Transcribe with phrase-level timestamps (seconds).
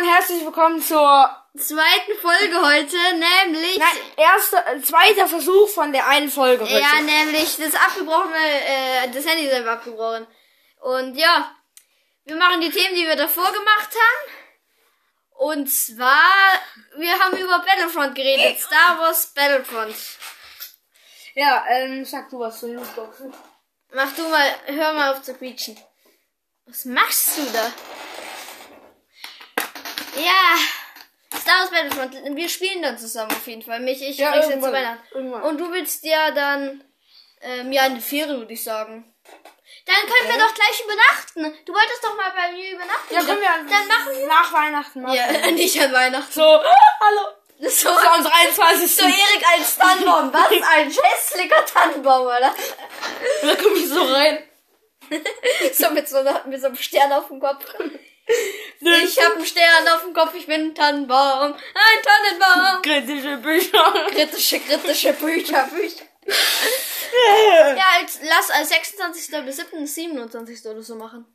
[0.00, 1.28] und herzlich willkommen zur
[1.58, 3.76] zweiten Folge heute, nämlich.
[3.76, 6.80] nein, erster, äh, zweiter Versuch von der einen Folge heute.
[6.80, 10.26] ja, nämlich das abgebrochene, äh, das Handy einfach abgebrochen.
[10.80, 11.54] Und ja,
[12.24, 14.32] wir machen die Themen, die wir davor gemacht haben.
[15.32, 16.30] Und zwar,
[16.96, 18.58] wir haben über Battlefront geredet.
[18.58, 19.94] Star Wars Battlefront.
[21.34, 23.34] Ja, ähm, sag du was zu den Lootboxen.
[23.92, 25.78] Mach du mal, hör mal auf zu quietschen.
[26.64, 27.70] Was machst du da?
[30.16, 32.36] Ja, Star Wars Battlefront.
[32.36, 33.80] Wir spielen dann zusammen auf jeden Fall.
[33.80, 34.72] Mich, ich Ja, krieg's jetzt zu.
[34.72, 35.02] Weihnachten.
[35.14, 35.42] Irgendwann.
[35.42, 36.82] Und du willst ja dann,
[37.42, 39.12] ähm, ja, in die Ferien, würde ich sagen.
[39.86, 41.64] Dann können wir doch gleich übernachten.
[41.64, 43.14] Du wolltest doch mal bei mir übernachten.
[43.14, 44.26] Ja, können wir Dann machen wir.
[44.26, 45.14] nach Weihnachten machen.
[45.14, 46.32] Ja, nicht an Weihnachten.
[46.32, 46.42] So,
[47.00, 47.68] hallo.
[47.68, 48.96] So, war am 23.
[48.96, 50.32] so Erik als Tannenbaum.
[50.32, 52.54] Was ein hässlicher Tannenbaum, oder?
[53.42, 54.42] Da komm ich so rein.
[55.74, 57.64] So mit so, einer, mit so einem Stern auf dem Kopf.
[58.80, 61.52] Ich habe einen Stern auf dem Kopf, ich bin ein Tannenbaum.
[61.52, 62.82] Ein Tannenbaum.
[62.82, 64.06] Kritische Bücher.
[64.10, 66.04] Kritische, kritische Bücher, Bücher.
[67.76, 69.44] Ja, als, lass als 26.
[69.44, 69.86] bis 7.
[69.86, 70.66] 27.
[70.66, 71.26] oder so machen.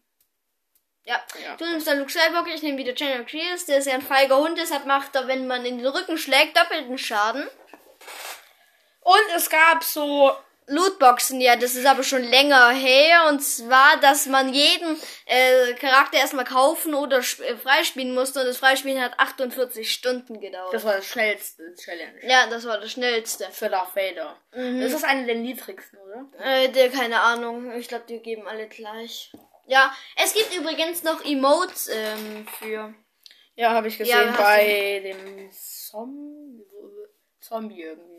[1.03, 1.21] Ja.
[1.43, 1.55] Ja.
[1.55, 4.37] Du nimmst dann Luke Skywalker, ich nehme wieder General Grievous, der ist ja ein feiger
[4.37, 7.47] Hund, deshalb macht er, wenn man in den Rücken schlägt, doppelten Schaden.
[9.01, 10.35] Und es gab so,
[10.67, 13.27] Lootboxen, ja, das ist aber schon länger her.
[13.29, 18.39] Und zwar, dass man jeden äh, Charakter erstmal kaufen oder äh, freispielen musste.
[18.39, 20.73] Und das Freispielen hat 48 Stunden gedauert.
[20.73, 22.19] das war das schnellste Challenge.
[22.27, 23.47] ja, das war das schnellste.
[23.51, 24.37] Für Darth Vader.
[24.51, 26.25] Das ist eine der niedrigsten, oder?
[26.39, 27.71] Äh, der, keine Ahnung.
[27.73, 29.31] Ich glaube, die geben alle gleich.
[29.67, 29.91] Ja,
[30.23, 32.93] es gibt übrigens noch Emotes ähm, für.
[33.55, 36.65] Ja, habe ich Ja, gesehen hast bei dem Zombie,
[37.39, 38.14] Zombie irgendwie.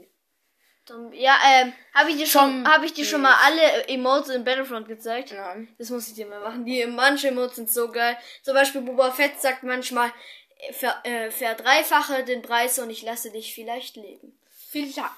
[1.12, 4.88] Ja, ähm, habe ich dir schon, habe ich dir schon mal alle Emotes in Battlefront
[4.88, 5.32] gezeigt?
[5.32, 5.74] Nein.
[5.78, 6.64] Das muss ich dir mal machen.
[6.64, 8.16] Die manche Emotes sind so geil.
[8.42, 10.12] Zum Beispiel Boba Fett sagt manchmal,
[10.58, 14.38] äh, ver, äh, verdreifache den Preis und ich lasse dich vielleicht leben.
[14.70, 15.10] Vielleicht.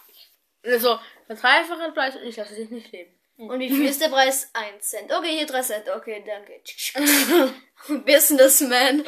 [0.64, 3.18] Also, verdreifache Preis und ich lasse dich nicht leben.
[3.36, 4.50] Und wie viel ist der Preis?
[4.52, 5.12] 1 Cent.
[5.12, 5.88] Okay, hier 3 Cent.
[5.88, 6.60] Okay, danke.
[8.04, 9.04] Businessman.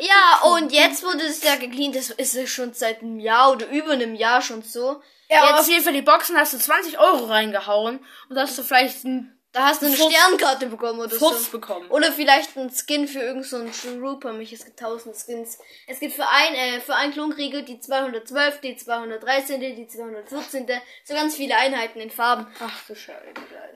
[0.00, 1.94] Ja, und jetzt wurde es ja gecleant.
[1.96, 5.00] Das ist ja schon seit einem Jahr oder über einem Jahr schon so.
[5.28, 8.62] Ja, Jetzt- auf jeden Fall, die Boxen hast du 20 Euro reingehauen und hast du
[8.62, 11.50] vielleicht einen Da hast du eine Furz- Sternkarte bekommen oder Furz so.
[11.52, 11.90] bekommen.
[11.90, 14.34] Oder vielleicht ein Skin für irgendeinen so einen Trooper.
[14.34, 15.58] Mich, es gibt tausend Skins.
[15.86, 20.68] Es gibt für ein, äh, für einen Klonkrieger die 212, die 213, die 214,
[21.04, 22.46] so ganz viele Einheiten in Farben.
[22.60, 23.18] Ach du Scheiße.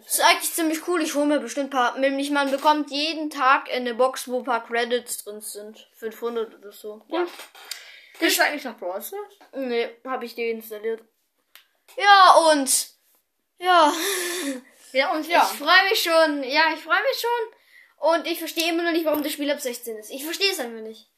[0.05, 1.01] Das ist eigentlich ziemlich cool.
[1.01, 1.99] Ich hole mir bestimmt ein paar.
[1.99, 5.89] Nämlich man bekommt jeden Tag eine Box, wo ein paar Credits drin sind.
[5.95, 7.01] 500 oder so.
[7.09, 7.27] Ja.
[8.19, 9.33] Bist du eigentlich noch Brawl Stars?
[9.57, 11.03] Nee, habe ich deinstalliert.
[11.97, 12.89] Ja, und.
[13.59, 13.91] Ja.
[14.93, 15.49] Ja, und ja.
[15.53, 16.43] Ich freue mich schon.
[16.45, 18.11] Ja, ich freue mich schon.
[18.13, 20.11] Und ich verstehe immer noch nicht, warum das Spiel ab 16 ist.
[20.11, 21.10] Ich verstehe es einfach nicht.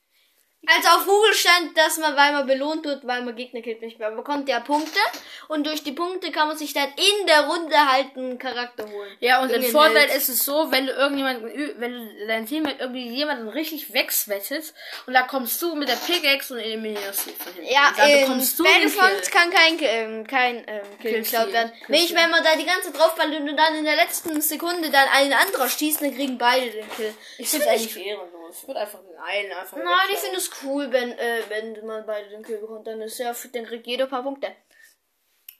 [0.64, 3.98] Also auf Google stand, dass man, weil man belohnt wird, weil man Gegner killt, nicht
[3.98, 4.08] mehr.
[4.08, 5.00] Man bekommt ja Punkte
[5.48, 9.10] und durch die Punkte kann man sich dann in der Runde halt einen Charakter holen.
[9.18, 10.16] Ja, und Vorteil Held.
[10.16, 14.72] ist es so, wenn du irgendjemanden, wenn du dein Team mit irgendwie jemanden richtig wegswettet
[15.06, 17.68] und da kommst du mit der Pickaxe und eliminierst sie von hinten.
[17.68, 21.72] Ja, in bekommst du Battlefront kann kein, ähm, kein ähm, Kill geklaut werden.
[21.88, 25.08] Wenn, ich, wenn man da die ganze draufballt und dann in der letzten Sekunde dann
[25.12, 27.12] ein anderer schießt, dann kriegen beide den Kill.
[27.38, 28.41] Ich finde eigentlich ehrenlos.
[28.52, 32.06] Ich würde einfach den einen einfach Nein, ich finde es cool, wenn, äh, wenn man
[32.06, 32.86] beide den Kill bekommt.
[32.86, 34.54] Dann ist ja, dann kriegt jeder ein paar Punkte.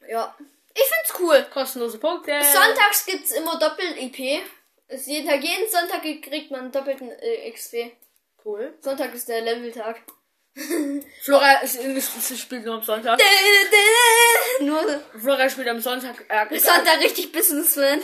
[0.09, 0.37] Ja.
[0.75, 1.47] Ich find's cool.
[1.53, 2.33] kostenlose Punkte.
[2.43, 4.43] Sonntags gibt's immer Doppel-IP.
[4.89, 7.93] Ist jeden Tag, jeden Sonntag kriegt man einen doppelten äh, XP.
[8.45, 8.75] Cool.
[8.81, 10.03] Sonntag ist der Leveltag.
[11.23, 13.19] Flora ist, ist, ist, spielt nur am Sonntag.
[14.61, 16.17] Nur Flora spielt am Sonntag.
[16.29, 18.01] Äh, Sonntag richtig Businessman.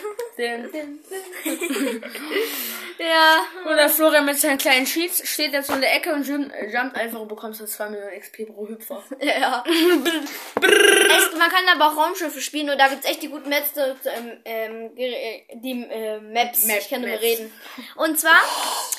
[2.98, 3.42] ja.
[3.70, 6.97] Oder Florian mit seinen kleinen Cheats steht jetzt in der Ecke und jumpt, äh, jumpt
[6.97, 9.03] einfach und bekommst dann 2 Millionen XP pro Hüpfer.
[9.20, 9.62] Ja.
[9.69, 14.38] es, man kann aber auch Raumschiffe spielen und da gibt's echt die guten Maps, ähm,
[14.44, 16.64] ähm, äh, die äh, Maps.
[16.64, 17.53] Map- ich kann nur reden.
[17.97, 18.41] Und zwar,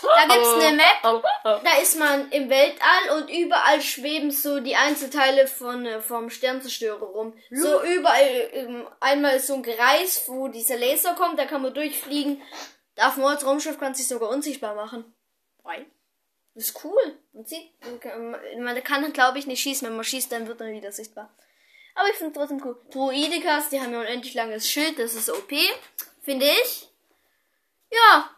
[0.02, 1.60] da gibt's eine Map, Oh, oh.
[1.64, 7.06] da ist man im Weltall und überall schweben so die Einzelteile von äh, vom Sternzerstörer
[7.06, 7.34] rum.
[7.52, 11.74] So überall, ähm, einmal ist so ein Kreis, wo dieser Laser kommt, da kann man
[11.74, 12.42] durchfliegen.
[12.96, 15.14] Darf man als Raumschiff kann sich sogar unsichtbar machen.
[15.64, 15.86] Weil?
[16.56, 17.18] Das ist cool.
[17.32, 18.32] Man sieht, man kann,
[18.64, 19.88] man kann glaube ich, nicht schießen.
[19.88, 21.34] Wenn man schießt, dann wird man wieder sichtbar.
[21.96, 22.78] Aber ich finde trotzdem cool.
[22.92, 25.00] Druidikas, die haben ja unendlich langes Schild.
[25.00, 25.52] Das ist OP.
[26.22, 26.90] Finde ich.
[27.92, 28.30] Ja.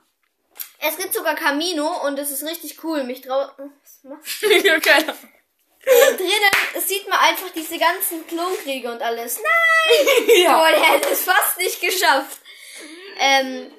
[1.21, 3.03] Es sogar Camino und das ist richtig cool.
[3.03, 3.47] Mich trau...
[3.57, 4.47] Was machst du?
[4.81, 5.15] Keine
[5.83, 9.37] drinnen sieht man einfach diese ganzen Klonkriege und alles.
[9.37, 10.27] Nein!
[10.43, 10.61] Ja.
[10.61, 12.39] Oh, der hätte es fast nicht geschafft.
[13.19, 13.71] Ähm,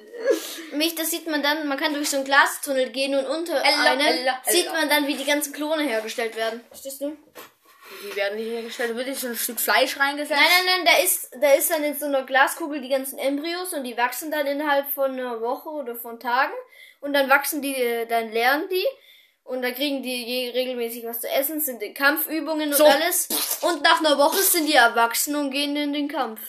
[0.73, 3.91] Mich, das sieht man dann, man kann durch so einen Glastunnel gehen und unter Ella,
[3.91, 4.73] einem Ella, sieht Ella.
[4.73, 6.63] man dann, wie die ganzen Klone hergestellt werden.
[6.67, 7.17] Verstehst du?
[8.01, 8.91] Wie werden die hergestellt?
[8.91, 10.39] Da wird so ein Stück Fleisch reingesetzt.
[10.39, 13.73] Nein, nein, nein, da ist, da ist dann in so einer Glaskugel die ganzen Embryos
[13.73, 16.53] und die wachsen dann innerhalb von einer Woche oder von Tagen
[17.03, 18.85] und dann wachsen die, äh, dann lernen die
[19.43, 22.85] und dann kriegen die je regelmäßig was zu essen, sind in Kampfübungen und So.
[22.85, 23.27] alles
[23.61, 26.39] und nach einer Woche sind die erwachsen und gehen in den Kampf.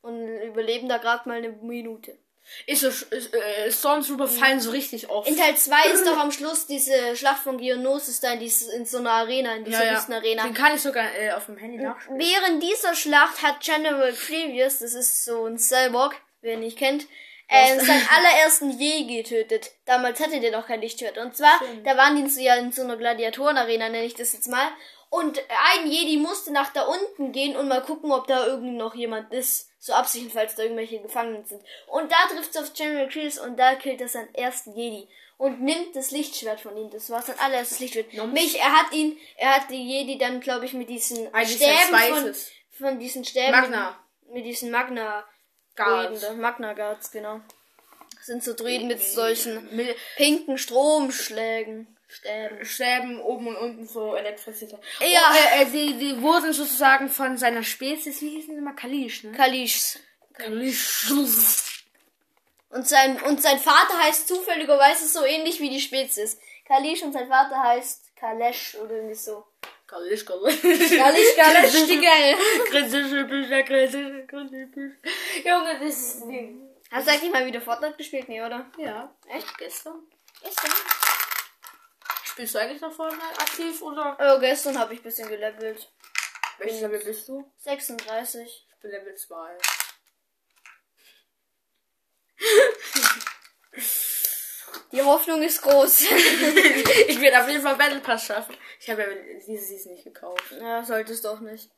[0.00, 2.18] Und überleben da gerade mal eine Minute.
[2.66, 5.28] Ist so, ist, äh, Stormtrooper fallen so richtig auf.
[5.28, 8.86] In Teil 2 ist doch am Schluss diese Schlacht von Geonosis da in, dieses, in
[8.86, 10.44] so einer Arena, in dieser Wüstenarena.
[10.44, 12.18] Den kann ich sogar äh, auf dem Handy nachspielen.
[12.18, 17.06] Während dieser Schlacht hat General Grievous, das ist so ein Cyborg, wer ihn nicht kennt,
[17.48, 19.72] äh, seinen allerersten Je getötet.
[19.86, 21.18] Damals hatte der noch kein Lichtschwert.
[21.18, 24.68] Und zwar, da waren die ja in so einer Gladiatorenarena, nenne ich das jetzt mal.
[25.10, 25.40] Und
[25.74, 29.32] ein Jedi musste nach da unten gehen und mal gucken, ob da irgendwie noch jemand
[29.32, 29.70] ist.
[29.78, 31.62] So absichern, falls da irgendwelche Gefangenen sind.
[31.86, 35.08] Und da trifft es auf General Grievous und da killt er seinen ersten Jedi.
[35.38, 36.90] Und nimmt das Lichtschwert von ihm.
[36.90, 38.12] Das war sein allererstes Lichtschwert.
[38.32, 41.96] Mich, er hat ihn, er hat die Jedi dann, glaube ich, mit diesen Eigentlich Stäben
[42.12, 42.34] von,
[42.72, 43.52] von diesen Stäben.
[43.52, 43.96] Magna.
[44.26, 45.24] Mit, mit diesen Magna.
[45.84, 46.20] Guards.
[46.20, 46.42] Druiden da.
[46.42, 47.40] Magna Guards, genau.
[48.16, 51.94] Das sind so Druiden mit solchen Mit pinken Stromschlägen.
[52.10, 52.64] Stäben.
[52.64, 54.78] Stäben oben und unten so Elektrizität.
[55.00, 55.30] Ja.
[55.30, 58.74] Oh, äh, äh, die, die wurden sozusagen von seiner Spezies, wie hießen die immer?
[58.74, 59.32] Kalish, ne?
[59.32, 59.98] Kalischs.
[60.32, 61.12] Kalish.
[62.70, 66.38] Und sein, und sein Vater heißt zufälligerweise so ähnlich wie die Spezies.
[66.66, 69.46] Kalisch und sein Vater heißt Kalesch oder irgendwie so.
[69.88, 70.24] Kalish.
[70.26, 72.36] Kalisch, Kalesch, die geil.
[72.66, 74.96] Kritische Bücher, kritische, kritische Bücher.
[75.44, 76.68] Junge, das ist ein Ding.
[76.90, 78.28] Hast du eigentlich mal wieder Fortnite gespielt?
[78.28, 78.70] Nee, oder?
[78.76, 79.14] Ja.
[79.28, 79.56] Echt?
[79.56, 80.06] Gestern?
[80.42, 80.72] Gestern.
[82.24, 84.16] Spielst du eigentlich noch Fortnite aktiv oder?
[84.20, 85.90] Oh, gestern habe ich ein bisschen gelevelt.
[86.58, 87.50] Welches Level bist du?
[87.58, 88.66] 36.
[88.68, 89.56] Ich bin Level 2.
[94.92, 96.00] Die Hoffnung ist groß.
[97.08, 98.56] ich werde auf jeden Fall Battle Pass schaffen.
[98.80, 99.08] Ich habe ja
[99.46, 100.52] diese Season nicht gekauft.
[100.52, 101.70] ja, solltest doch nicht.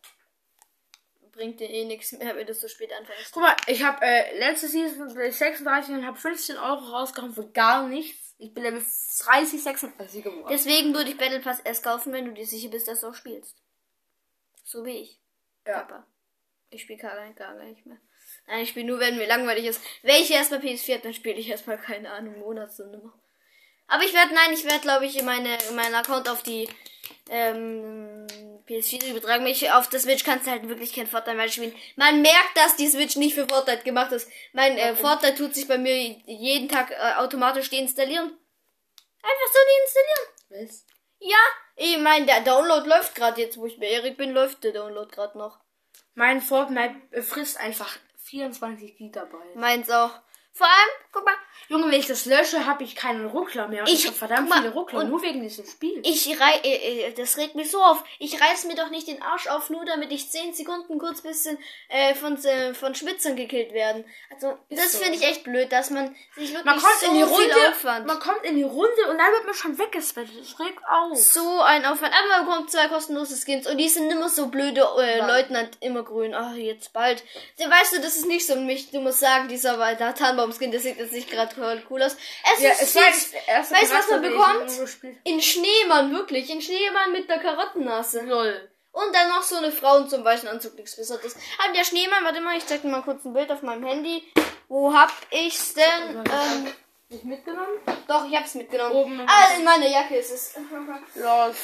[1.32, 3.32] Bringt dir eh nichts mehr, wenn du so spät anfängst.
[3.32, 7.32] Guck mal, ich habe äh, letzte Season bin ich 36 und habe 15 Euro rausgehauen
[7.32, 8.34] für gar nichts.
[8.38, 10.46] Ich bin Level 30, 36 geworden.
[10.50, 13.14] Deswegen würde ich Battle Pass erst kaufen, wenn du dir sicher bist, dass du auch
[13.14, 13.56] spielst.
[14.64, 15.20] So wie ich.
[15.66, 15.80] Ja.
[15.80, 16.06] Papa.
[16.70, 17.98] Ich spiele gar, gar nicht mehr.
[18.46, 19.82] Nein, ich spiele nur, wenn mir langweilig ist.
[20.02, 23.12] Wenn ich erstmal PS4 habe, dann spiele ich erstmal, keine Ahnung, Monatsnummer.
[23.90, 26.68] Aber ich werde, nein, ich werde, glaube ich, meine, meinen Account auf die
[27.28, 28.24] ähm,
[28.68, 29.44] PS4 übertragen.
[29.46, 31.74] Ich, auf der Switch kannst du halt wirklich kein Fortnite mehr spielen.
[31.96, 34.30] Man merkt, dass die Switch nicht für Fortnite gemacht ist.
[34.52, 38.38] Mein äh, Fortnite tut sich bei mir jeden Tag äh, automatisch deinstallieren.
[39.22, 40.68] Einfach so deinstallieren.
[40.68, 40.86] Was?
[41.18, 41.38] Ja,
[41.74, 45.10] ich meine, der Download läuft gerade jetzt, wo ich bei Erik bin, läuft der Download
[45.12, 45.58] gerade noch.
[46.14, 49.56] Mein Fortnite äh, frisst einfach 24 Gigabyte.
[49.56, 50.12] Meins auch.
[50.52, 51.34] Vor allem, guck mal,
[51.68, 53.84] Junge, wenn ich das lösche, habe ich keinen Ruckler mehr.
[53.84, 56.00] Ich, Ich- habe verdammt mal, viele Ruckler, nur wegen diesem Spiel.
[56.04, 58.02] ich rei äh, äh, das regt mich so auf.
[58.18, 61.58] Ich reiß mir doch nicht den Arsch auf, nur damit ich 10 Sekunden kurz bisschen
[61.88, 64.04] äh, von, äh, von Schwitzern gekillt werden.
[64.34, 64.98] Also, das so.
[64.98, 68.06] finde ich echt blöd, dass man sich wirklich man kommt so in die Runde, Aufwand.
[68.06, 70.40] man kommt in die Runde und dann wird man schon weggespettet.
[70.40, 71.16] Das regt auf.
[71.16, 72.12] so ein Aufwand.
[72.12, 75.28] Aber man bekommt zwei kostenlose Skins und die sind immer so blöde äh, Wann?
[75.28, 76.34] Leutnant immer grün.
[76.34, 77.22] Ach, jetzt bald.
[77.58, 78.90] Ja, weißt du, das ist nicht so mich.
[78.90, 81.54] Du musst sagen, dieser der Tannenbaum-Skin, der sieht jetzt nicht gerade
[81.90, 82.16] cool aus.
[82.54, 84.70] Es Ja, ist es der erste Weißt du, was man bekommt?
[85.24, 86.50] In Schneemann, wirklich.
[86.50, 88.22] In Schneemann mit der Karottennase.
[88.22, 88.70] Lol.
[88.92, 91.36] Und dann noch so eine Frau in so einem weißen Anzug, nichts Besonderes.
[91.62, 94.24] Aber der Schneemann, warte mal, ich zeig dir mal kurz ein Bild auf meinem Handy.
[94.68, 96.16] Wo hab ich's denn?
[96.16, 96.72] Ähm,
[97.08, 97.78] Nicht mitgenommen?
[98.08, 98.92] doch, ich hab's mitgenommen.
[98.94, 99.20] Oben.
[99.28, 100.54] Ah, in meiner Jacke ist es.
[101.14, 101.54] Lol.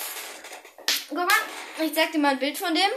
[1.08, 1.28] Guck mal,
[1.84, 2.90] ich zeig dir mal ein Bild von dem.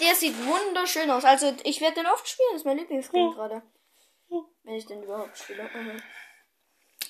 [0.00, 1.24] Der sieht wunderschön aus.
[1.24, 2.48] Also, ich werde den oft spielen.
[2.52, 3.62] Das ist mein Lieblingsspiel gerade.
[4.64, 5.64] Wenn ich den überhaupt spiele.
[5.64, 6.02] Mhm.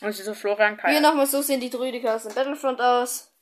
[0.00, 0.92] Und dieser Florian Kai.
[0.92, 3.32] Hier nochmal, so sehen die Druidikas in Battlefront aus.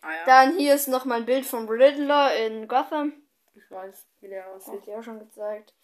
[0.00, 0.24] Ah, ja.
[0.26, 3.12] Dann hier ist nochmal ein Bild vom Riddler in Gotham.
[3.54, 4.74] Ich weiß, wie der Hab aussieht.
[4.78, 5.74] ich dir auch schon gezeigt.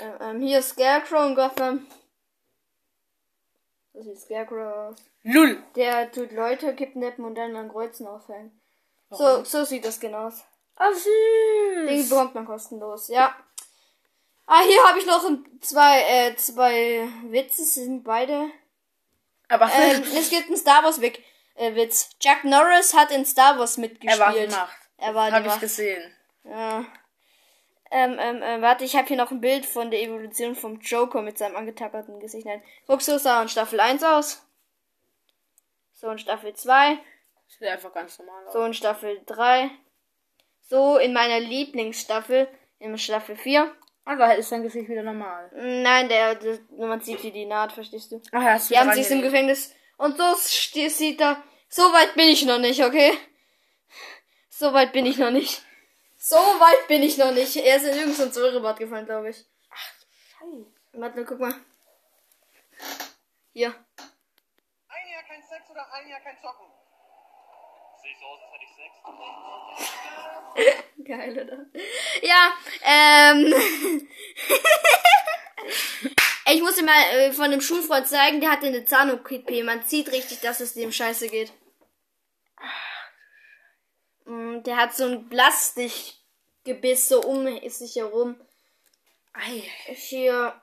[0.00, 1.86] Ähm, ähm, hier ist Scarecrow in Gotham.
[3.94, 4.96] So sieht Scarecrow aus.
[5.22, 5.62] Lull.
[5.76, 8.60] Der tut Leute kidnappen und dann an Kreuzen aufhängen.
[9.10, 10.44] So, so sieht das genau aus.
[10.76, 10.90] Ah,
[11.86, 12.10] Den süß.
[12.10, 13.34] bekommt man kostenlos, ja.
[14.46, 15.24] Ah, hier habe ich noch
[15.60, 18.50] zwei, äh, zwei Witze, sie sind beide.
[19.48, 21.22] Aber Ähm, es gibt einen Star Wars Wick,
[21.54, 22.10] äh, Witz.
[22.20, 24.18] Jack Norris hat in Star Wars er mitgespielt.
[24.20, 24.76] war die Macht.
[24.98, 25.60] Er war die Hab ich Macht.
[25.60, 26.14] gesehen.
[26.44, 26.84] Ja.
[27.90, 31.22] Ähm, ähm, ähm, warte, ich habe hier noch ein Bild von der Evolution vom Joker
[31.22, 32.44] mit seinem angetackerten Gesicht.
[32.44, 32.62] Nein.
[32.86, 34.42] Guck, so sah er in Staffel 1 aus.
[35.92, 36.98] So in Staffel 2.
[37.46, 38.52] Sieht einfach ganz normal aus.
[38.52, 39.70] So in Staffel 3.
[40.68, 42.48] So in meiner Lieblingsstaffel,
[42.78, 43.72] in Staffel 4.
[44.04, 45.50] Also ist sein Gesicht wieder normal.
[45.54, 48.20] Nein, der, der man sieht wie die Naht, verstehst du?
[48.32, 49.22] Ach ja, hast du Die haben sich im.
[49.22, 49.74] Gefängnis.
[49.96, 51.42] Und so sieht er.
[51.68, 53.12] So weit bin ich noch nicht, okay?
[54.50, 55.62] So weit bin ich noch nicht.
[56.16, 57.56] So weit bin ich noch nicht.
[57.56, 59.36] Er ist in irgendein Säurebad gefallen, glaube ich.
[59.36, 60.66] Scheiße.
[60.92, 61.54] Warte, guck mal.
[63.52, 63.68] Hier.
[63.68, 66.66] Ein Jahr kein Sex oder ein Jahr kein Zocken?
[68.04, 68.92] Sehe so aus, als hätte ich Sex.
[71.04, 71.66] Geil, oder?
[72.22, 73.54] Ja, ähm.
[76.54, 79.30] ich muss dir mal äh, von einem Schulfreund zeigen, der hatte eine Zahn-OP.
[79.64, 81.52] Man sieht richtig, dass es dem scheiße geht.
[84.26, 88.40] Mm, Der hat so ein Plastikgebiss so um sich herum.
[89.32, 90.60] Ei, Hier.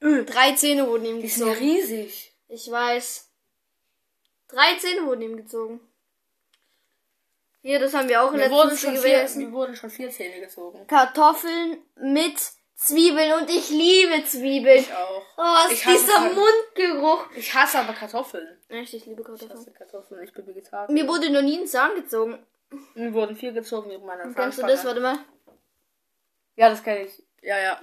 [0.00, 1.64] Drei Zähne wurden ihm die sind gezogen.
[1.64, 2.32] riesig.
[2.48, 3.30] Ich weiß.
[4.48, 5.80] Drei Zähne wurden ihm gezogen.
[7.62, 9.44] Hier, das haben wir auch in der wurden, letzten schon Folge vier, gegessen.
[9.44, 10.86] mir wurden schon vier Zähne gezogen.
[10.86, 12.36] Kartoffeln mit
[12.76, 14.78] Zwiebeln und ich liebe Zwiebeln.
[14.78, 15.22] Ich auch.
[15.36, 17.26] Oh, Ich ist dieser Kar- Mundgeruch.
[17.34, 18.56] Ich hasse aber Kartoffeln.
[18.68, 19.50] Echt, ich liebe Ich Kartoffeln.
[19.58, 20.92] hasse Kartoffeln, ich bin Vegetarier.
[20.92, 22.38] Mir wurde noch nie ein Zahn gezogen.
[22.94, 24.72] Mir wurden vier gezogen wegen meiner Kennst du Zahnspange.
[24.72, 24.84] das?
[24.84, 25.18] Warte mal.
[26.56, 27.22] Ja, das kenne ich.
[27.42, 27.80] Ja, ja.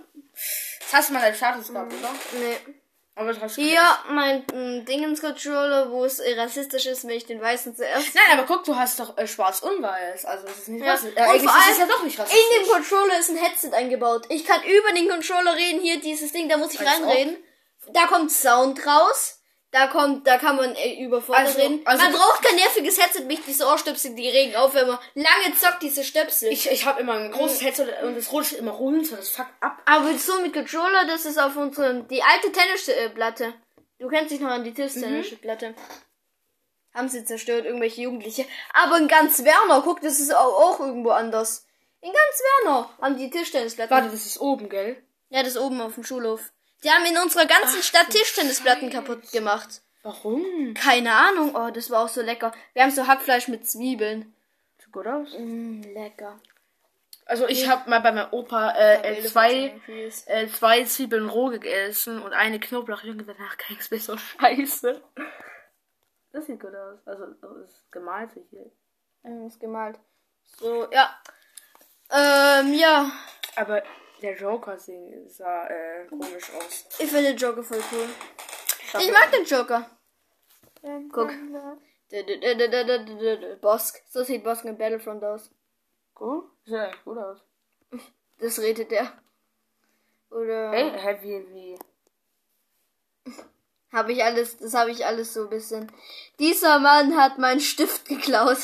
[0.79, 2.12] Das hast du mal als Status gehabt, oder?
[2.39, 2.58] Nee.
[3.15, 7.75] Aber das du Hier mein mm, Dingens-Controller, wo es rassistisch ist, wenn ich den Weißen
[7.75, 8.15] zuerst.
[8.15, 10.25] Nein, aber guck, du hast doch äh, schwarz und weiß.
[10.25, 10.93] Also das ist nicht Ja.
[10.93, 11.15] rassistisch.
[11.17, 12.58] Und Äh, eigentlich vor ist es ja allem doch nicht In rassistisch.
[12.58, 14.25] dem Controller ist ein Headset eingebaut.
[14.29, 17.38] Ich kann über den Controller reden, hier dieses Ding, da muss ich Als reinreden.
[17.91, 19.42] Da kommt Sound raus.
[19.74, 21.82] Da kommt, da kann man äh, über vorne Also- reden.
[21.84, 25.56] also- man braucht kein nerviges Headset, nicht diese Ohrstöpsel, die regen auf, wenn man lange
[25.60, 26.51] zockt, diese Stöpsel.
[26.51, 29.15] Ich, ich habe immer ein großes Headset und es rutscht immer runter.
[29.18, 29.82] Das fuckt ab.
[29.86, 33.56] Aber so mit Controller, das ist auf unserem, die alte Tennisplatte.
[33.98, 35.74] Du kennst dich noch an die Tischtennisplatte.
[36.94, 38.46] Haben sie zerstört, irgendwelche Jugendliche.
[38.74, 41.65] Aber in ganz Werner, guck, das ist auch, auch irgendwo anders.
[42.01, 43.89] In ganz Werner haben die Tischtennisplatten.
[43.96, 45.01] Warte, das ist oben, gell?
[45.30, 46.51] Ja, das oben auf dem Schulhof.
[46.83, 49.81] Die haben in unserer ganzen Stadt Tischtennisplatten kaputt gemacht.
[50.03, 50.73] Warum?
[50.73, 51.55] Keine Ahnung.
[51.55, 52.51] Oh, das war auch so lecker.
[52.73, 54.35] Wir haben so Hackfleisch mit Zwiebeln.
[54.77, 55.29] Sieht gut aus.
[55.37, 56.39] Mm, lecker.
[57.25, 59.79] Also ich habe mal bei meinem Opa äh, äh, zwei,
[60.25, 65.01] äh, zwei Zwiebeln roh gegessen und eine Knoblauch und danach ging's mir so scheiße.
[66.33, 66.99] Das sieht gut aus.
[67.05, 68.69] Also das ist gemalt hier.
[69.23, 69.97] Ähm, ist gemalt.
[70.57, 71.17] So, ja.
[72.11, 73.09] Ähm, ja.
[73.55, 73.83] Aber
[74.24, 76.86] der Joker sing sah äh, komisch aus.
[76.98, 78.10] Ich finde den Joker voll cool.
[79.00, 79.89] Ich mag den Joker.
[81.12, 81.32] Guck.
[83.62, 84.01] Bosk.
[84.10, 85.51] So sieht Bosk in Battlefront aus.
[86.13, 86.46] Gut?
[86.65, 87.39] Sieht echt gut aus.
[88.39, 89.12] Das redet er.
[90.30, 91.80] Oder Ey, hä, wie, wie?
[93.94, 95.92] habe ich alles, das habe ich alles so ein bisschen.
[96.39, 98.58] Dieser Mann hat meinen Stift geklaut.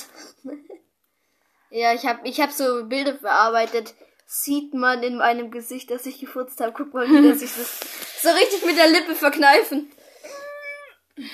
[1.70, 3.94] ja, ich habe ich hab so Bilder verarbeitet.
[4.32, 6.72] Sieht man in meinem Gesicht, dass ich gefurzt habe.
[6.72, 7.80] Guck mal, wie das sich das
[8.22, 9.92] so richtig mit der Lippe verkneifen.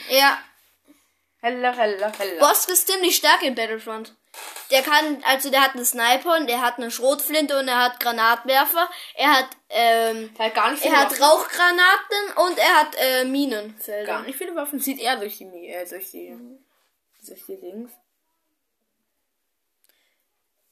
[0.10, 0.38] Ja,
[1.46, 2.40] Heller, heller, heller.
[2.40, 4.16] Bosk ist ziemlich stark in Battlefront.
[4.72, 8.00] Der kann, also der hat einen Sniper, und der hat eine Schrotflinte und er hat
[8.00, 8.90] Granatwerfer.
[9.14, 11.24] Er hat, ähm, hat gar nicht er hat Waffen.
[11.24, 14.08] Rauchgranaten und er hat äh, Minenfelder.
[14.08, 14.80] Gar nicht viele Waffen.
[14.80, 16.36] Sieht er durch die, äh, durch die,
[17.28, 17.92] durch die Dings.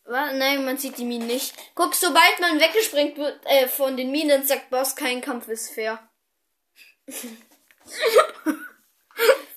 [0.06, 0.34] Was?
[0.34, 1.56] Nein, man sieht die Minen nicht.
[1.76, 6.10] Guck, sobald man weggesprengt wird äh, von den Minen, sagt Boss, kein Kampf ist fair.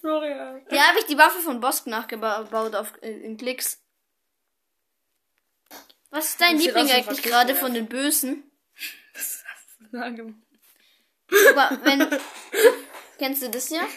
[0.01, 0.65] Florian.
[0.69, 3.83] Hier habe ich die Waffe von Bosk nachgebaut auf, äh, in Klicks.
[6.11, 7.59] Was ist dein Das sieht Liebling eigentlich gerade ja.
[7.59, 8.51] von den Bösen?
[9.93, 10.43] Sagen.
[11.51, 12.09] Aber wenn.
[13.19, 13.81] Kennst du das ja?
[13.81, 13.89] Ja.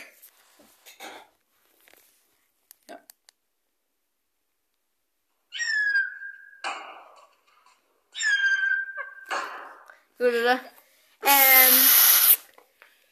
[10.19, 10.59] Ähm.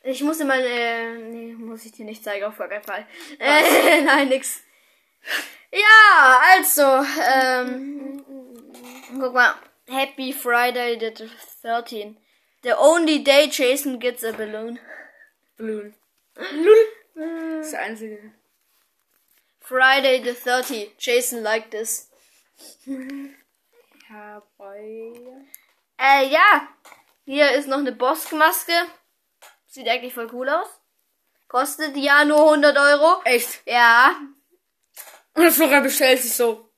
[0.03, 3.05] Ich muss dir mal, äh, nee, muss ich dir nicht zeigen, auf gar keinen Fall.
[3.39, 4.61] Äh, nein, nix.
[5.71, 8.23] Ja, also, ähm,
[9.19, 9.55] guck mal.
[9.89, 11.29] Happy Friday the
[11.63, 12.17] 13th.
[12.61, 14.79] The only day Jason gets a balloon.
[15.57, 15.93] Balloon.
[16.35, 18.33] Das ist der einzige.
[19.61, 20.91] Friday the 30th.
[20.97, 22.09] Jason liked this.
[24.09, 25.13] Ja, boy.
[25.97, 26.67] Äh, ja.
[27.29, 28.71] Hier ist noch eine Bosk-Maske.
[29.65, 30.69] Sieht eigentlich voll cool aus.
[31.49, 33.21] Kostet ja nur 100 Euro.
[33.25, 33.67] Echt?
[33.67, 34.15] Ja.
[35.33, 36.69] Und Florian bestellt sich so.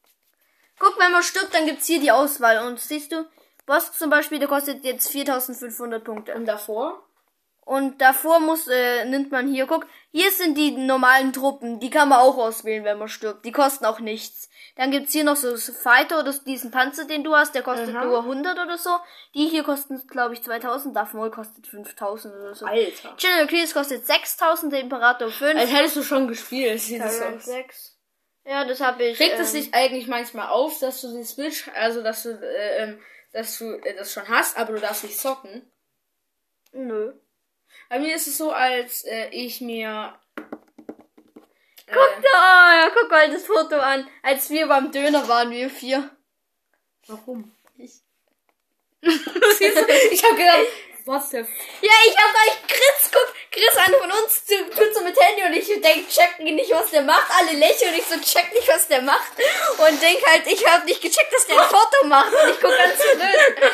[0.79, 2.65] Guck, wenn man stirbt, dann gibt's hier die Auswahl.
[2.65, 3.29] Und siehst du,
[3.67, 6.33] Bosk zum Beispiel, der kostet jetzt 4500 Punkte.
[6.33, 7.07] Und davor?
[7.69, 11.79] Und davor muss, äh, nimmt man hier, guck, hier sind die normalen Truppen.
[11.79, 13.45] Die kann man auch auswählen, wenn man stirbt.
[13.45, 14.49] Die kosten auch nichts.
[14.75, 18.05] Dann gibt's hier noch so Fighter oder diesen Panzer, den du hast, der kostet Aha.
[18.05, 18.89] nur 100 oder so.
[19.35, 20.95] Die hier kosten, glaube ich, 2000.
[20.95, 22.65] Darth Maul kostet 5000 oder so.
[22.65, 23.15] Alter.
[23.17, 25.59] General Grievous kostet 6000, der Imperator 5.
[25.59, 27.45] Als hättest du schon gespielt, Tyrant aus.
[27.45, 27.99] 6.
[28.45, 29.19] Ja, das habe ich.
[29.19, 32.83] Regt es ähm, dich eigentlich manchmal auf, dass du die Switch, also dass du, äh,
[32.83, 32.99] ähm,
[33.31, 35.71] dass du äh, das schon hast, aber du darfst nicht zocken?
[36.71, 37.13] Nö.
[37.89, 40.13] Bei mir ist es so, als äh, ich mir.
[40.37, 40.41] Äh,
[41.91, 44.07] Guck da, ja, guck mal das Foto an.
[44.21, 46.09] Als wir beim Döner waren, wir vier.
[47.07, 47.51] Warum?
[47.77, 47.93] Ich.
[50.11, 50.67] Ich hab gedacht,
[51.05, 51.41] was der.
[51.41, 51.49] F
[51.81, 55.43] Ja, ich hab gleich Chris, guck, Chris, einer von uns tu- tut so mit Handy
[55.43, 57.25] und ich denk, check nicht, was der macht.
[57.39, 59.31] Alle lächeln und ich so, check nicht, was der macht.
[59.77, 62.31] Und denk halt, ich hab nicht gecheckt, dass der ein Foto macht.
[62.31, 63.71] Und ich guck ganz blöd.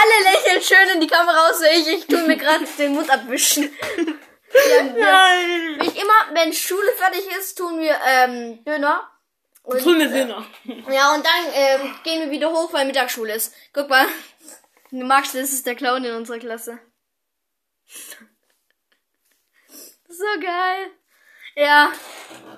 [0.00, 3.10] Alle lächeln schön in die Kamera aus, so ich, ich tu mir gerade den Mund
[3.10, 3.74] abwischen.
[4.54, 5.76] Ja, Nein!
[5.80, 9.08] wie ich immer, wenn Schule fertig ist, tun wir ähm, Döner.
[9.62, 10.44] Und, Tun wir Dinner.
[10.90, 13.54] Ja, und dann ähm, gehen wir wieder hoch, weil Mittagsschule ist.
[13.72, 14.06] Guck mal.
[14.90, 16.78] Du magst, das ist der Clown in unserer Klasse.
[20.08, 20.90] So geil.
[21.56, 21.92] Ja.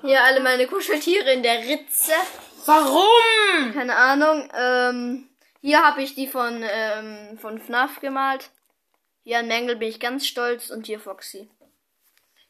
[0.01, 2.13] Hier alle meine Kuscheltiere in der Ritze.
[2.65, 3.73] Warum?
[3.73, 4.49] Keine Ahnung.
[4.53, 5.29] Ähm,
[5.61, 8.51] hier habe ich die von, ähm, von FNAF gemalt.
[9.23, 11.49] Hier an Mängel bin ich ganz stolz und hier Foxy.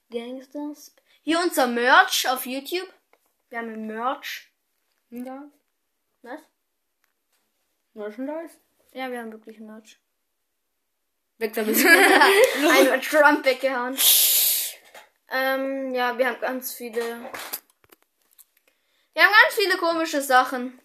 [0.09, 0.95] Gangsters.
[1.23, 2.91] Hier unser Merch auf YouTube.
[3.49, 4.51] Wir haben ein Merch.
[5.09, 5.43] Ja.
[6.21, 6.41] Was?
[7.93, 8.55] Merchandise?
[8.91, 9.99] Ja, wir haben wirklich Merch.
[11.37, 11.75] Weg damit.
[11.85, 13.97] Einmal Trump weggehauen.
[15.31, 17.01] Ähm, ja, wir haben ganz viele.
[19.13, 20.79] Wir haben ganz viele komische Sachen.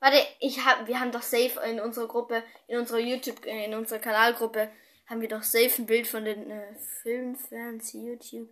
[0.00, 3.74] Warte, ich hab, wir haben doch safe in unserer Gruppe, in unserer YouTube, äh, in
[3.74, 4.70] unserer Kanalgruppe,
[5.06, 8.50] haben wir doch safe ein Bild von den äh, Filmfans YouTube.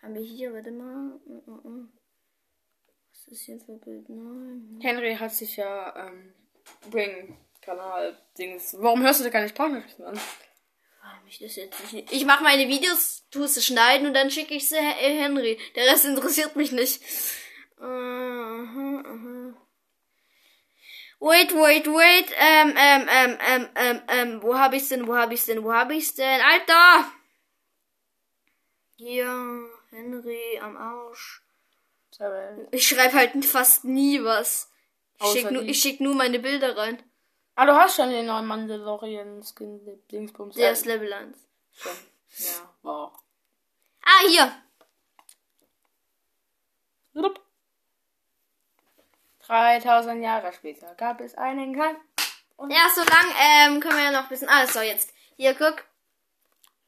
[0.00, 1.20] Haben wir hier, warte mal.
[1.26, 1.92] Mm, mm, mm.
[3.10, 4.08] Was ist hier für ein Bild?
[4.08, 4.78] Nein.
[4.80, 6.34] Henry hat sich ja, ähm,
[6.90, 8.76] Bring Kanal Dings.
[8.78, 10.20] Warum hörst du dir keine Sprachnachrichten an?
[11.32, 12.12] Mich das jetzt nicht.
[12.12, 15.58] Ich mache meine Videos, tu sie schneiden und dann schicke ich sie He- Henry.
[15.74, 17.00] Der Rest interessiert mich nicht.
[17.78, 19.54] Aha, aha.
[21.20, 22.26] Wait, wait, wait.
[22.38, 25.06] Ähm, ähm, ähm, ähm, ähm, ähm, wo hab ich's denn?
[25.06, 25.64] Wo hab ich's denn?
[25.64, 26.40] Wo hab ich's denn?
[26.42, 27.10] Alter!
[28.96, 31.40] Hier, Henry am Arsch.
[32.72, 34.70] Ich schreibe halt fast nie was.
[35.16, 37.02] Ich Außer schick, nur, ich schick nur meine Bilder rein.
[37.54, 40.54] Ah, du hast schon den neuen Mandalorian Skin Dingsbums.
[40.56, 41.36] Der ist Level 1.
[41.72, 41.92] schon.
[42.38, 43.12] Ja, wow.
[44.02, 44.52] Ah, hier.
[47.14, 47.40] Rup.
[49.46, 52.00] 3000 Jahre später gab es einen Kampf.
[52.68, 54.48] Ja, so lang ähm, können wir ja noch ein bisschen.
[54.48, 55.12] Ah, so, jetzt.
[55.36, 55.84] Hier, guck.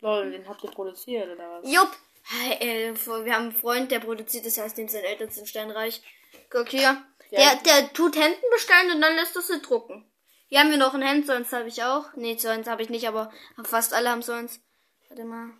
[0.00, 1.70] Lol, den habt ihr produziert, oder was?
[1.70, 1.90] Jupp.
[2.22, 6.02] Hey, äh, wir haben einen Freund, der produziert das heißt, dem seine Eltern sind steinreich.
[6.48, 7.04] Guck hier.
[7.30, 10.08] Der, der tut Hemden bestellen und dann lässt er sie drucken.
[10.48, 12.12] Hier haben wir noch ein Hemd, sonst habe ich auch.
[12.14, 13.32] Nee, sonst habe ich nicht, aber
[13.64, 14.60] fast alle haben sonst.
[15.08, 15.50] Warte mal.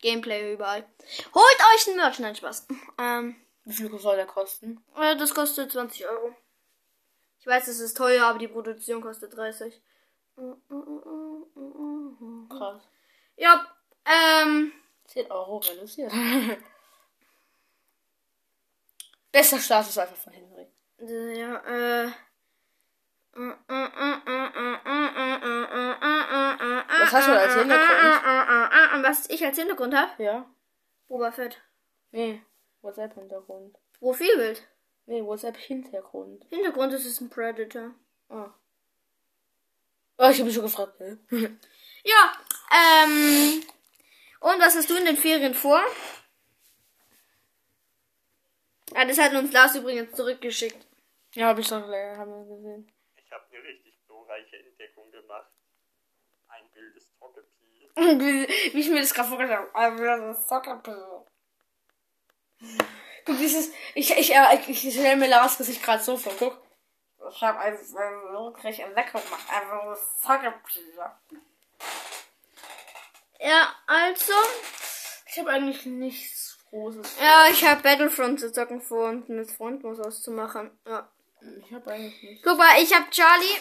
[0.00, 0.86] Gameplay überall.
[1.34, 2.66] Holt euch ein Merch, nein, Spaß.
[2.98, 4.84] Ähm, Wie viel soll der kosten?
[4.96, 6.34] äh, das kostet 20 Euro.
[7.40, 9.80] Ich weiß, es ist teuer, aber die Produktion kostet 30.
[12.48, 12.82] Krass.
[13.36, 13.66] Ja,
[14.04, 14.72] ähm,
[15.08, 16.12] 10 Euro reduziert.
[19.32, 20.66] Bester Status einfach von Henry.
[20.98, 22.10] Äh, Ja, äh.
[23.34, 23.58] Was
[27.12, 29.04] hast du als Hintergrund?
[29.04, 30.22] Was ich als Hintergrund habe?
[30.22, 30.48] Ja?
[31.08, 31.60] Boba Fett.
[32.12, 32.40] Nee,
[32.82, 33.76] WhatsApp-Hintergrund.
[33.98, 34.62] Profilbild.
[35.06, 36.44] Nee, WhatsApp-Hintergrund.
[36.50, 37.90] Hintergrund ist es ein Predator.
[38.28, 38.54] Ah.
[40.18, 40.94] Oh, ich habe mich schon gefragt.
[41.00, 41.16] Hä?
[42.04, 42.32] Ja,
[42.70, 43.64] ähm.
[44.40, 45.82] Und was hast du in den Ferien vor?
[48.94, 50.86] Ah, das hat uns Lars übrigens zurückgeschickt.
[51.32, 52.88] Ja, habe ich äh, haben wir gesehen.
[53.34, 55.50] Ich habe eine richtig glorreiche Entdeckung gemacht.
[56.46, 57.90] Ein Bild ist Togepi.
[57.96, 59.74] wie, wie ich mir das gerade vorgestellt habe.
[59.74, 61.26] Also, das ist Soccerpill.
[63.24, 66.62] Guck, dieses, ich, ich, äh, ich, ich stelle mir Lars Gesicht gerade so vor, guck.
[67.28, 69.50] Ich habe eine wirklich Entdeckung gemacht.
[69.50, 70.94] Einfach Soccerpill.
[73.40, 74.32] Ja, also.
[75.26, 77.18] Ich habe eigentlich nichts Großes.
[77.18, 80.70] Ja, ich habe Battlefront zu zocken vor und mit Front muss auszumachen.
[80.86, 81.10] Ja.
[81.64, 82.42] Ich habe eigentlich nicht.
[82.42, 83.60] Guck mal, ich habe Charlie.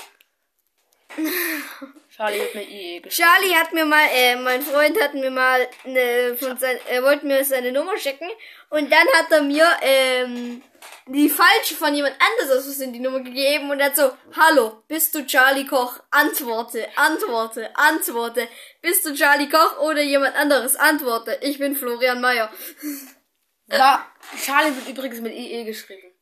[2.10, 3.10] Charlie hat mir IE geschrieben.
[3.10, 7.26] Charlie hat mir mal, äh, mein Freund hat mir mal eine, von sein, er wollte
[7.26, 8.30] mir seine Nummer schicken
[8.70, 10.62] und dann hat er mir ähm,
[11.08, 14.84] die falsche von jemand anders aus Versehen die Nummer gegeben und er hat so, hallo,
[14.88, 16.00] bist du Charlie Koch?
[16.12, 18.48] Antworte, antworte, antworte.
[18.82, 20.76] Bist du Charlie Koch oder jemand anderes?
[20.76, 21.38] Antworte.
[21.42, 22.52] Ich bin Florian Mayer.
[23.68, 24.06] Ja,
[24.44, 26.13] Charlie wird übrigens mit IE geschrieben.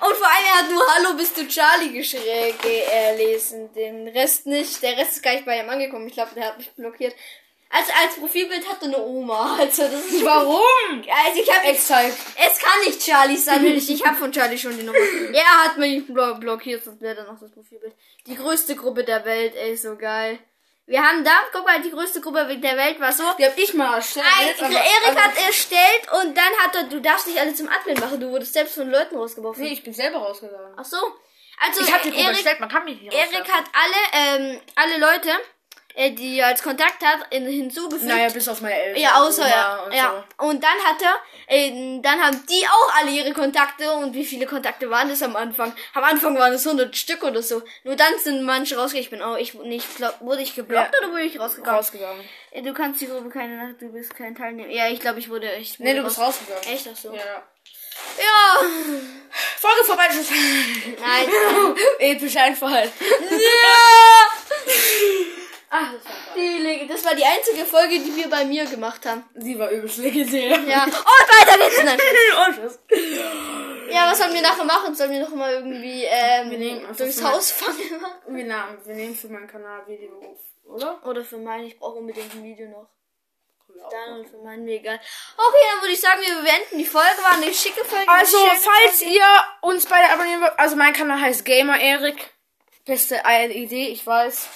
[0.00, 3.72] Und vor allem, er hat nur Hallo, bist du Charlie geschrieben, gelesen.
[3.74, 4.82] Den Rest nicht.
[4.82, 6.06] Der Rest ist gar nicht bei ihm angekommen.
[6.06, 7.14] Ich glaube, der hat mich blockiert.
[7.68, 9.56] Also als Profilbild hat er eine Oma.
[9.60, 10.62] Also das ist Warum?
[10.92, 12.16] Also ich habe Exakt.
[12.36, 13.90] Es kann nicht Charlie sein, will ich.
[13.90, 14.98] Ich habe von Charlie schon die Nummer.
[15.32, 17.94] Er hat mich blo blockiert, sonst wäre dann noch das Profilbild.
[18.26, 20.38] Die größte Gruppe der Welt, ey, so geil.
[20.88, 23.24] Wir haben da, guck mal, die größte Gruppe der Welt war so.
[23.38, 24.24] Die hab ich mal erstellt.
[24.38, 27.68] Ein, aber- Erik also- hat erstellt und dann hat er, du darfst nicht alle zum
[27.68, 29.64] Admin machen, du wurdest selbst von Leuten rausgeworfen.
[29.64, 30.74] Nee, ich bin selber rausgegangen.
[30.76, 30.96] Ach so.
[31.58, 34.60] Also Ich hab die Gruppe Erik, erstellt, man kann mich nicht Erik hat alle, ähm,
[34.74, 35.30] alle Leute,
[35.96, 38.04] die er als Kontakt hat, in, hinzugefügt.
[38.04, 39.02] Naja, bis auf meine Eltern.
[39.02, 39.76] Ja, außer ja.
[39.84, 40.24] und ja.
[40.38, 40.46] So.
[40.46, 44.46] Und dann hat er, äh, dann haben die auch alle ihre Kontakte und wie viele
[44.46, 45.74] Kontakte waren das am Anfang?
[45.94, 47.62] Am Anfang waren es 100 Stück oder so.
[47.84, 49.04] Nur dann sind manche rausgegangen.
[49.04, 50.98] Ich bin auch, ich nicht, glaub, wurde ich geblockt Ja.
[51.00, 51.76] oder wurde ich rausgegangen?
[51.76, 52.24] Rausgegangen.
[52.50, 54.70] Äh, Du kannst die Gruppe keine Nacht, du bist kein Teilnehmer.
[54.70, 55.80] Ja, ich glaube, ich wurde echt.
[55.80, 56.62] Nee, du bist rausgegangen.
[56.64, 57.14] Echt, ach so.
[57.14, 57.42] Ja.
[58.18, 58.58] Ja.
[59.58, 60.04] Folge vorbei.
[61.00, 61.28] Nein.
[61.98, 62.90] Episch Einfall.
[63.30, 64.66] ja!
[65.68, 66.34] Ach, das war.
[66.36, 69.24] Die, das war die einzige Folge, die wir bei mir gemacht haben.
[69.34, 70.58] Sie war übelst legendär.
[70.60, 70.84] Ja.
[70.84, 71.82] Und weiter geht's.
[71.82, 71.98] Nein.
[72.38, 72.78] Oh, tschüss.
[73.90, 74.94] Ja, was sollen wir nachher machen?
[74.94, 77.78] Sollen wir noch mal irgendwie ähm, Wir nehmen einfach durchs so eine- Haus fangen?
[78.28, 81.00] Wir, nehmen- wir nehmen für meinen Kanal Video auf, oder?
[81.06, 82.88] Oder für meinen, ich brauche unbedingt ein Video noch.
[83.90, 84.98] Dann und für meinen mir egal.
[85.36, 87.22] Okay, dann würde ich sagen, wir beenden die Folge.
[87.22, 88.08] War eine schicke Folge.
[88.10, 89.14] eine Also, schöne falls Folge.
[89.16, 89.24] ihr
[89.62, 92.16] uns beide abonnieren wollt, also mein Kanal heißt Gamer Erik.
[92.84, 94.48] Beste Idee, ich weiß.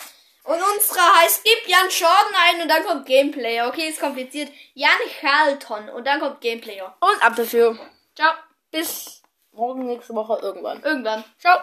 [0.51, 3.69] Und unsere heißt, gib Jan Jordan ein und dann kommt Gameplayer.
[3.69, 4.51] Okay, ist kompliziert.
[4.75, 6.97] Jan Charlton und dann kommt Gameplayer.
[7.01, 7.79] Und ab dafür.
[8.17, 8.33] Ciao.
[8.73, 10.83] Bis morgen, nächste Woche, irgendwann.
[10.83, 11.23] Irgendwann.
[11.39, 11.57] Ciao.